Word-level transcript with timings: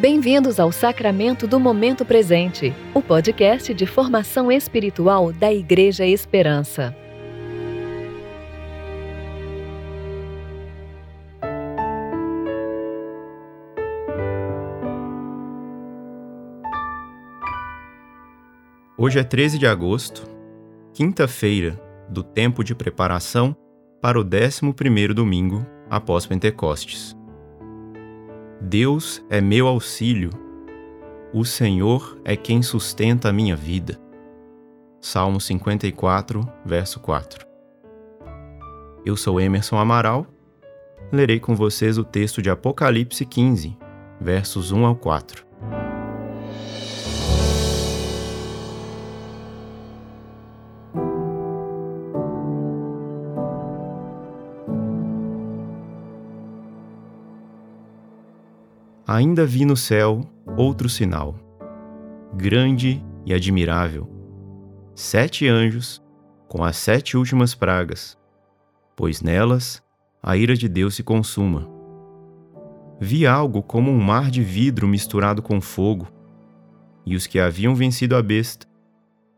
Bem-vindos 0.00 0.60
ao 0.60 0.70
Sacramento 0.70 1.44
do 1.48 1.58
Momento 1.58 2.04
Presente, 2.04 2.72
o 2.94 3.02
podcast 3.02 3.74
de 3.74 3.84
formação 3.84 4.52
espiritual 4.52 5.32
da 5.32 5.52
Igreja 5.52 6.06
Esperança. 6.06 6.96
Hoje 18.96 19.18
é 19.18 19.24
13 19.24 19.58
de 19.58 19.66
agosto, 19.66 20.22
quinta-feira 20.94 21.76
do 22.08 22.22
tempo 22.22 22.62
de 22.62 22.72
preparação 22.72 23.52
para 24.00 24.16
o 24.16 24.24
11º 24.24 25.12
domingo 25.12 25.66
após 25.90 26.24
Pentecostes. 26.24 27.17
Deus 28.60 29.24
é 29.30 29.40
meu 29.40 29.68
auxílio. 29.68 30.30
O 31.32 31.44
Senhor 31.44 32.20
é 32.24 32.36
quem 32.36 32.60
sustenta 32.60 33.28
a 33.28 33.32
minha 33.32 33.54
vida. 33.54 34.00
Salmo 35.00 35.40
54, 35.40 36.40
verso 36.64 36.98
4. 36.98 37.46
Eu 39.06 39.16
sou 39.16 39.40
Emerson 39.40 39.76
Amaral. 39.76 40.26
Lerei 41.12 41.38
com 41.38 41.54
vocês 41.54 41.98
o 41.98 42.04
texto 42.04 42.42
de 42.42 42.50
Apocalipse 42.50 43.24
15, 43.24 43.78
versos 44.20 44.72
1 44.72 44.84
ao 44.84 44.96
4. 44.96 45.47
Ainda 59.10 59.46
vi 59.46 59.64
no 59.64 59.74
céu 59.74 60.20
outro 60.54 60.86
sinal, 60.86 61.34
grande 62.34 63.02
e 63.24 63.32
admirável: 63.32 64.06
sete 64.94 65.48
anjos 65.48 66.02
com 66.46 66.62
as 66.62 66.76
sete 66.76 67.16
últimas 67.16 67.54
pragas, 67.54 68.18
pois 68.94 69.22
nelas 69.22 69.82
a 70.22 70.36
ira 70.36 70.54
de 70.54 70.68
Deus 70.68 70.94
se 70.94 71.02
consuma. 71.02 71.66
Vi 73.00 73.26
algo 73.26 73.62
como 73.62 73.90
um 73.90 73.98
mar 73.98 74.30
de 74.30 74.42
vidro 74.42 74.86
misturado 74.86 75.40
com 75.40 75.58
fogo, 75.58 76.06
e 77.06 77.16
os 77.16 77.26
que 77.26 77.40
haviam 77.40 77.74
vencido 77.74 78.14
a 78.14 78.22
besta, 78.22 78.66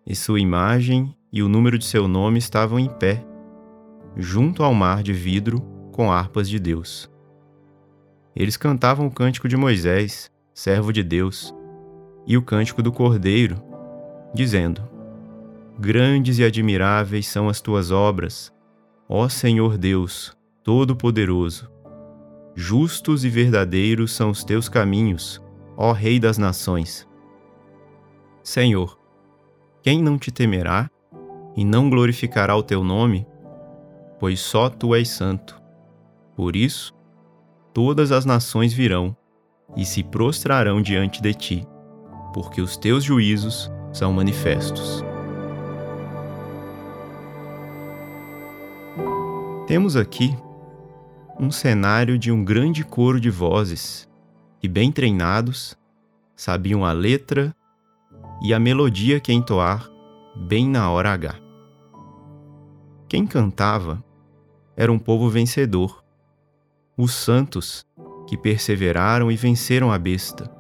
e 0.04 0.16
sua 0.16 0.40
imagem 0.40 1.14
e 1.32 1.44
o 1.44 1.48
número 1.48 1.78
de 1.78 1.84
seu 1.84 2.08
nome 2.08 2.40
estavam 2.40 2.76
em 2.76 2.88
pé, 2.88 3.24
junto 4.16 4.64
ao 4.64 4.74
mar 4.74 5.00
de 5.00 5.12
vidro 5.12 5.60
com 5.92 6.10
harpas 6.10 6.48
de 6.48 6.58
Deus. 6.58 7.08
Eles 8.34 8.56
cantavam 8.56 9.06
o 9.06 9.10
cântico 9.10 9.48
de 9.48 9.56
Moisés, 9.56 10.30
servo 10.54 10.92
de 10.92 11.02
Deus, 11.02 11.54
e 12.26 12.36
o 12.36 12.42
cântico 12.42 12.82
do 12.82 12.92
Cordeiro, 12.92 13.62
dizendo: 14.32 14.88
Grandes 15.78 16.38
e 16.38 16.44
admiráveis 16.44 17.26
são 17.26 17.48
as 17.48 17.60
tuas 17.60 17.90
obras, 17.90 18.52
ó 19.08 19.28
Senhor 19.28 19.76
Deus, 19.76 20.36
Todo-Poderoso. 20.62 21.70
Justos 22.54 23.24
e 23.24 23.28
verdadeiros 23.28 24.12
são 24.12 24.30
os 24.30 24.44
teus 24.44 24.68
caminhos, 24.68 25.42
ó 25.76 25.92
Rei 25.92 26.20
das 26.20 26.36
Nações. 26.36 27.08
Senhor, 28.42 28.98
quem 29.82 30.02
não 30.02 30.18
te 30.18 30.30
temerá 30.30 30.90
e 31.56 31.64
não 31.64 31.88
glorificará 31.88 32.54
o 32.54 32.62
teu 32.62 32.84
nome? 32.84 33.26
Pois 34.18 34.40
só 34.40 34.68
tu 34.68 34.94
és 34.94 35.08
santo. 35.08 35.60
Por 36.36 36.54
isso, 36.54 36.92
todas 37.72 38.12
as 38.12 38.24
nações 38.24 38.72
virão 38.72 39.16
e 39.76 39.84
se 39.84 40.02
prostrarão 40.02 40.82
diante 40.82 41.22
de 41.22 41.32
ti, 41.34 41.66
porque 42.32 42.60
os 42.60 42.76
teus 42.76 43.04
juízos 43.04 43.70
são 43.92 44.12
manifestos. 44.12 45.04
Temos 49.66 49.96
aqui 49.96 50.36
um 51.38 51.50
cenário 51.50 52.18
de 52.18 52.32
um 52.32 52.44
grande 52.44 52.84
coro 52.84 53.20
de 53.20 53.30
vozes 53.30 54.08
que, 54.58 54.68
bem 54.68 54.90
treinados, 54.90 55.78
sabiam 56.34 56.84
a 56.84 56.92
letra 56.92 57.54
e 58.42 58.52
a 58.52 58.58
melodia 58.58 59.20
que 59.20 59.32
entoar 59.32 59.88
bem 60.34 60.68
na 60.68 60.90
hora 60.90 61.12
H. 61.12 61.36
Quem 63.08 63.26
cantava 63.26 64.02
era 64.76 64.90
um 64.90 64.98
povo 64.98 65.28
vencedor 65.28 65.99
os 67.00 67.14
santos 67.14 67.86
que 68.26 68.36
perseveraram 68.36 69.32
e 69.32 69.36
venceram 69.36 69.90
a 69.90 69.98
besta. 69.98 70.50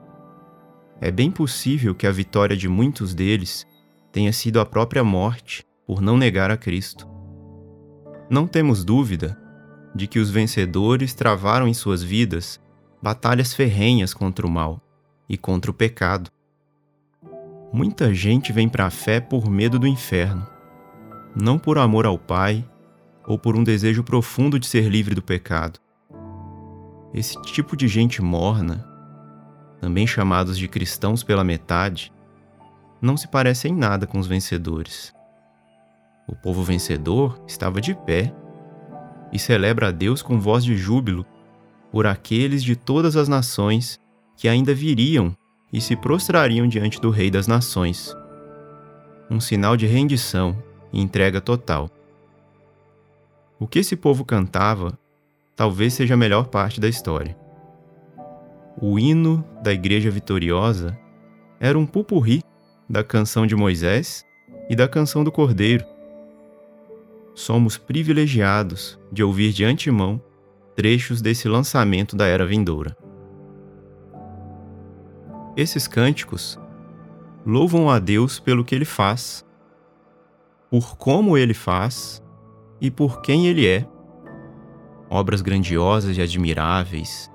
É 1.00 1.10
bem 1.10 1.30
possível 1.30 1.94
que 1.94 2.06
a 2.06 2.10
vitória 2.10 2.56
de 2.56 2.68
muitos 2.68 3.14
deles 3.14 3.66
tenha 4.10 4.32
sido 4.32 4.58
a 4.58 4.66
própria 4.66 5.04
morte 5.04 5.64
por 5.86 6.00
não 6.00 6.16
negar 6.16 6.50
a 6.50 6.56
Cristo. 6.56 7.06
Não 8.30 8.46
temos 8.46 8.84
dúvida 8.84 9.38
de 9.94 10.06
que 10.06 10.18
os 10.18 10.30
vencedores 10.30 11.14
travaram 11.14 11.68
em 11.68 11.74
suas 11.74 12.02
vidas 12.02 12.60
batalhas 13.02 13.54
ferrenhas 13.54 14.14
contra 14.14 14.46
o 14.46 14.50
mal 14.50 14.80
e 15.28 15.36
contra 15.36 15.70
o 15.70 15.74
pecado. 15.74 16.30
Muita 17.72 18.12
gente 18.14 18.52
vem 18.52 18.68
para 18.68 18.86
a 18.86 18.90
fé 18.90 19.20
por 19.20 19.48
medo 19.50 19.78
do 19.78 19.86
inferno, 19.86 20.46
não 21.36 21.58
por 21.58 21.78
amor 21.78 22.06
ao 22.06 22.18
Pai 22.18 22.68
ou 23.26 23.38
por 23.38 23.56
um 23.56 23.62
desejo 23.62 24.02
profundo 24.02 24.58
de 24.58 24.66
ser 24.66 24.88
livre 24.88 25.14
do 25.14 25.22
pecado. 25.22 25.78
Esse 27.12 27.40
tipo 27.42 27.76
de 27.76 27.88
gente 27.88 28.22
morna, 28.22 28.86
também 29.80 30.06
chamados 30.06 30.56
de 30.56 30.68
cristãos 30.68 31.22
pela 31.22 31.42
metade, 31.42 32.12
não 33.02 33.16
se 33.16 33.26
parece 33.26 33.68
em 33.68 33.74
nada 33.74 34.06
com 34.06 34.18
os 34.18 34.26
vencedores. 34.26 35.12
O 36.28 36.36
povo 36.36 36.62
vencedor 36.62 37.42
estava 37.46 37.80
de 37.80 37.94
pé 37.94 38.32
e 39.32 39.38
celebra 39.38 39.88
a 39.88 39.90
Deus 39.90 40.22
com 40.22 40.38
voz 40.38 40.64
de 40.64 40.76
júbilo 40.76 41.26
por 41.90 42.06
aqueles 42.06 42.62
de 42.62 42.76
todas 42.76 43.16
as 43.16 43.28
nações 43.28 43.98
que 44.36 44.48
ainda 44.48 44.72
viriam 44.72 45.36
e 45.72 45.80
se 45.80 45.96
prostrariam 45.96 46.68
diante 46.68 47.00
do 47.00 47.10
Rei 47.10 47.30
das 47.30 47.46
Nações. 47.46 48.14
Um 49.30 49.40
sinal 49.40 49.76
de 49.76 49.86
rendição 49.86 50.56
e 50.92 51.00
entrega 51.00 51.40
total. 51.40 51.90
O 53.58 53.66
que 53.66 53.80
esse 53.80 53.96
povo 53.96 54.24
cantava 54.24 54.98
talvez 55.60 55.92
seja 55.92 56.14
a 56.14 56.16
melhor 56.16 56.46
parte 56.46 56.80
da 56.80 56.88
história. 56.88 57.36
O 58.80 58.98
hino 58.98 59.44
da 59.62 59.70
Igreja 59.70 60.10
Vitoriosa 60.10 60.98
era 61.60 61.78
um 61.78 61.84
pupurri 61.84 62.42
da 62.88 63.04
canção 63.04 63.46
de 63.46 63.54
Moisés 63.54 64.24
e 64.70 64.74
da 64.74 64.88
canção 64.88 65.22
do 65.22 65.30
Cordeiro. 65.30 65.84
Somos 67.34 67.76
privilegiados 67.76 68.98
de 69.12 69.22
ouvir 69.22 69.52
de 69.52 69.62
antemão 69.62 70.18
trechos 70.74 71.20
desse 71.20 71.46
lançamento 71.46 72.16
da 72.16 72.24
era 72.24 72.46
vindoura. 72.46 72.96
Esses 75.54 75.86
cânticos 75.86 76.58
louvam 77.44 77.90
a 77.90 77.98
Deus 77.98 78.40
pelo 78.40 78.64
que 78.64 78.74
ele 78.74 78.86
faz, 78.86 79.44
por 80.70 80.96
como 80.96 81.36
ele 81.36 81.52
faz 81.52 82.22
e 82.80 82.90
por 82.90 83.20
quem 83.20 83.46
ele 83.46 83.66
é 83.66 83.86
obras 85.10 85.42
grandiosas 85.42 86.16
e 86.16 86.22
admiráveis 86.22 87.30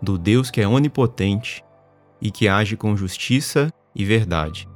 do 0.00 0.16
Deus 0.16 0.50
que 0.50 0.60
é 0.62 0.66
onipotente 0.66 1.62
e 2.20 2.30
que 2.30 2.48
age 2.48 2.76
com 2.76 2.96
justiça 2.96 3.70
e 3.94 4.04
verdade. 4.04 4.66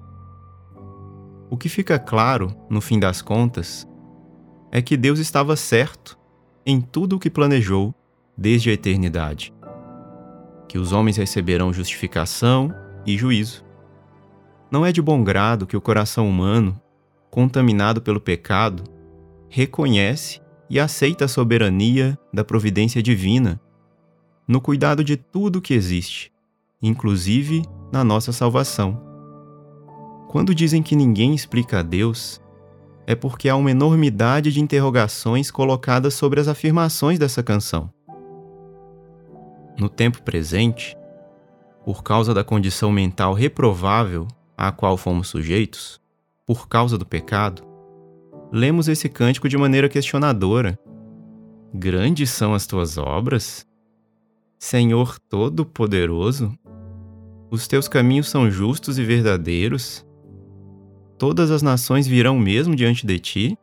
O 1.48 1.56
que 1.56 1.68
fica 1.68 1.98
claro, 1.98 2.54
no 2.68 2.80
fim 2.80 2.98
das 2.98 3.22
contas, 3.22 3.88
é 4.70 4.82
que 4.82 4.96
Deus 4.96 5.18
estava 5.18 5.56
certo 5.56 6.18
em 6.64 6.80
tudo 6.80 7.16
o 7.16 7.18
que 7.18 7.30
planejou 7.30 7.94
desde 8.36 8.70
a 8.70 8.72
eternidade. 8.72 9.52
Que 10.68 10.78
os 10.78 10.92
homens 10.92 11.16
receberão 11.16 11.72
justificação 11.72 12.74
e 13.04 13.18
juízo. 13.18 13.64
Não 14.70 14.86
é 14.86 14.92
de 14.92 15.02
bom 15.02 15.22
grado 15.22 15.66
que 15.66 15.76
o 15.76 15.80
coração 15.80 16.28
humano, 16.28 16.80
contaminado 17.30 18.00
pelo 18.00 18.20
pecado, 18.20 18.84
reconhece 19.48 20.40
e 20.72 20.80
aceita 20.80 21.26
a 21.26 21.28
soberania 21.28 22.18
da 22.32 22.42
providência 22.42 23.02
divina 23.02 23.60
no 24.48 24.58
cuidado 24.58 25.04
de 25.04 25.18
tudo 25.18 25.60
que 25.60 25.74
existe, 25.74 26.32
inclusive 26.80 27.62
na 27.92 28.02
nossa 28.02 28.32
salvação. 28.32 28.98
Quando 30.30 30.54
dizem 30.54 30.82
que 30.82 30.96
ninguém 30.96 31.34
explica 31.34 31.80
a 31.80 31.82
Deus, 31.82 32.40
é 33.06 33.14
porque 33.14 33.50
há 33.50 33.54
uma 33.54 33.70
enormidade 33.70 34.50
de 34.50 34.62
interrogações 34.62 35.50
colocadas 35.50 36.14
sobre 36.14 36.40
as 36.40 36.48
afirmações 36.48 37.18
dessa 37.18 37.42
canção. 37.42 37.92
No 39.78 39.90
tempo 39.90 40.22
presente, 40.22 40.96
por 41.84 42.02
causa 42.02 42.32
da 42.32 42.42
condição 42.42 42.90
mental 42.90 43.34
reprovável 43.34 44.26
à 44.56 44.72
qual 44.72 44.96
fomos 44.96 45.28
sujeitos, 45.28 46.00
por 46.46 46.66
causa 46.66 46.96
do 46.96 47.04
pecado, 47.04 47.62
lemos 48.52 48.86
esse 48.86 49.08
cântico 49.08 49.48
de 49.48 49.56
maneira 49.56 49.88
questionadora. 49.88 50.78
Grandes 51.72 52.28
são 52.28 52.52
as 52.52 52.66
tuas 52.66 52.98
obras? 52.98 53.66
Senhor 54.58 55.18
Todo-Poderoso? 55.18 56.52
Os 57.50 57.66
teus 57.66 57.88
caminhos 57.88 58.28
são 58.28 58.50
justos 58.50 58.98
e 58.98 59.04
verdadeiros? 59.04 60.06
Todas 61.18 61.50
as 61.50 61.62
nações 61.62 62.06
virão 62.06 62.38
mesmo 62.38 62.76
diante 62.76 63.06
de 63.06 63.18
ti? 63.18 63.58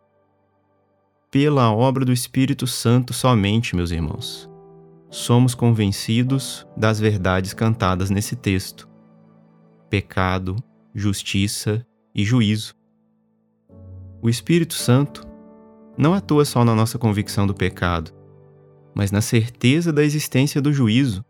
Pela 1.30 1.72
obra 1.72 2.04
do 2.04 2.12
Espírito 2.12 2.66
Santo 2.66 3.14
somente, 3.14 3.76
meus 3.76 3.92
irmãos, 3.92 4.50
somos 5.12 5.54
convencidos 5.54 6.66
das 6.76 7.00
verdades 7.00 7.54
cantadas 7.54 8.10
nesse 8.10 8.36
texto: 8.36 8.90
pecado, 9.88 10.56
justiça 10.96 11.86
e 12.16 12.26
juízo. 12.26 12.79
O 14.22 14.30
Espírito 14.30 14.74
Santo 14.74 15.26
não 15.98 16.14
atua 16.14 16.44
só 16.44 16.66
na 16.66 16.76
nossa 16.76 16.98
convicção 16.98 17.48
do 17.48 17.54
pecado, 17.54 18.12
mas 18.94 19.12
na 19.12 19.22
certeza 19.22 19.94
da 19.94 20.04
existência 20.04 20.62
do 20.62 20.74
juízo 20.74 21.24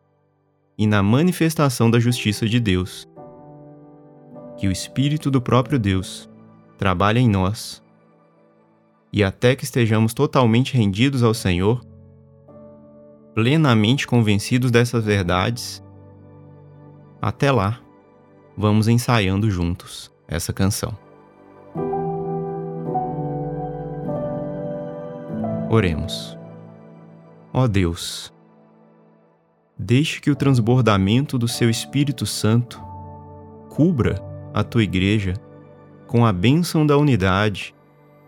e 0.78 0.88
na 0.88 1.04
manifestação 1.04 1.90
da 1.90 2.00
justiça 2.00 2.48
de 2.48 2.60
Deus. 2.60 3.08
Que 4.58 4.68
o 4.68 4.72
Espírito 4.72 5.30
do 5.30 5.40
próprio 5.40 5.78
Deus 5.78 6.30
trabalhe 6.78 7.20
em 7.20 7.30
nós 7.30 7.84
e 9.12 9.24
até 9.24 9.56
que 9.56 9.64
estejamos 9.64 10.14
totalmente 10.14 10.76
rendidos 10.76 11.22
ao 11.24 11.34
Senhor, 11.34 11.84
plenamente 13.36 14.08
convencidos 14.08 14.72
dessas 14.72 15.04
verdades, 15.04 15.84
até 17.22 17.52
lá, 17.52 17.80
vamos 18.58 18.88
ensaiando 18.88 19.50
juntos 19.50 20.12
essa 20.28 20.54
canção. 20.54 21.09
Oremos. 25.70 26.36
Ó 27.54 27.68
Deus, 27.68 28.34
deixe 29.78 30.20
que 30.20 30.32
o 30.32 30.36
transbordamento 30.36 31.38
do 31.38 31.48
seu 31.48 31.70
Espírito 31.70 32.26
Santo 32.26 32.82
cubra 33.70 34.20
a 34.52 34.64
tua 34.64 34.82
igreja 34.82 35.36
com 36.08 36.26
a 36.26 36.34
bênção 36.34 36.88
da 36.88 36.98
unidade 36.98 37.76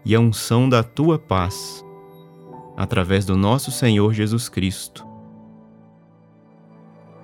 e 0.05 0.13
a 0.15 0.19
unção 0.19 0.69
da 0.69 0.83
tua 0.83 1.17
paz, 1.17 1.83
através 2.77 3.25
do 3.25 3.35
nosso 3.35 3.71
Senhor 3.71 4.13
Jesus 4.13 4.47
Cristo. 4.47 5.03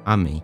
Amém. 0.04 0.44